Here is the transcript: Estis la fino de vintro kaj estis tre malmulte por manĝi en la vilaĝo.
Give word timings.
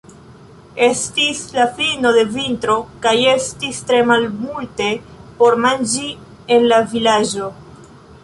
Estis 0.85 1.41
la 1.57 1.65
fino 1.81 2.13
de 2.15 2.23
vintro 2.37 2.77
kaj 3.03 3.13
estis 3.33 3.83
tre 3.91 3.99
malmulte 4.13 4.89
por 5.41 5.59
manĝi 5.67 6.09
en 6.57 6.67
la 6.73 6.81
vilaĝo. 6.95 7.51